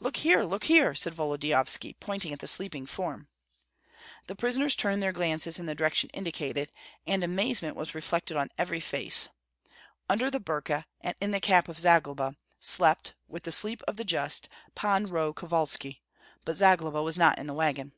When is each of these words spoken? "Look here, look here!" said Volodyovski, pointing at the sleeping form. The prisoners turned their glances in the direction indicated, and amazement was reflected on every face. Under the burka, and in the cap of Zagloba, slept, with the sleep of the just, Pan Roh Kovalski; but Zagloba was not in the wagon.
"Look 0.00 0.18
here, 0.18 0.42
look 0.44 0.64
here!" 0.64 0.94
said 0.94 1.14
Volodyovski, 1.14 1.94
pointing 1.98 2.30
at 2.34 2.40
the 2.40 2.46
sleeping 2.46 2.84
form. 2.84 3.28
The 4.26 4.36
prisoners 4.36 4.76
turned 4.76 5.02
their 5.02 5.14
glances 5.14 5.58
in 5.58 5.64
the 5.64 5.74
direction 5.74 6.10
indicated, 6.10 6.70
and 7.06 7.24
amazement 7.24 7.74
was 7.74 7.94
reflected 7.94 8.36
on 8.36 8.50
every 8.58 8.80
face. 8.80 9.30
Under 10.10 10.30
the 10.30 10.40
burka, 10.40 10.84
and 11.00 11.14
in 11.22 11.30
the 11.30 11.40
cap 11.40 11.70
of 11.70 11.78
Zagloba, 11.78 12.36
slept, 12.60 13.14
with 13.28 13.44
the 13.44 13.50
sleep 13.52 13.80
of 13.88 13.96
the 13.96 14.04
just, 14.04 14.50
Pan 14.74 15.06
Roh 15.06 15.32
Kovalski; 15.32 16.02
but 16.44 16.56
Zagloba 16.56 17.02
was 17.02 17.16
not 17.16 17.38
in 17.38 17.46
the 17.46 17.54
wagon. 17.54 17.94